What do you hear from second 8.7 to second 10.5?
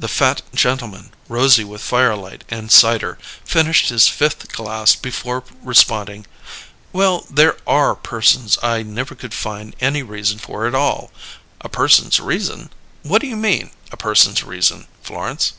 never could find any reason